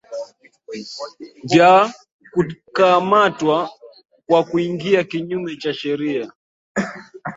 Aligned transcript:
vya 1.43 1.93
kukamatwa 2.31 3.69
kwa 4.27 4.43
kuingia 4.43 5.03
kinyume 5.03 5.55
cha 5.55 5.73
sheria 5.73 6.31